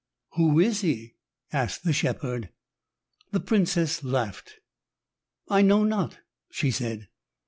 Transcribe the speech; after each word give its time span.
"Who 0.31 0.59
is 0.59 0.81
he?" 0.81 1.13
asked 1.53 1.83
the 1.83 1.93
shepherd. 1.93 2.49
The 3.29 3.39
princess 3.39 4.03
laughed. 4.03 4.55
"I 5.47 5.61
know 5.61 5.83
not," 5.83 6.21
she 6.51 6.71
said. 6.71 7.07